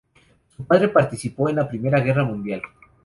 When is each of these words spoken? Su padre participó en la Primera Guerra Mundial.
Su 0.57 0.65
padre 0.65 0.87
participó 0.87 1.47
en 1.47 1.57
la 1.57 1.69
Primera 1.69 1.99
Guerra 1.99 2.23
Mundial. 2.25 2.63